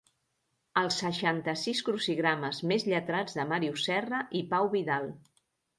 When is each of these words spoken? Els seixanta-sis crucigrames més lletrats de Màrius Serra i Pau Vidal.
Els 0.81 0.95
seixanta-sis 1.03 1.83
crucigrames 1.89 2.63
més 2.73 2.89
lletrats 2.95 3.39
de 3.41 3.49
Màrius 3.53 3.87
Serra 3.91 4.27
i 4.41 4.45
Pau 4.57 4.73
Vidal. 4.77 5.11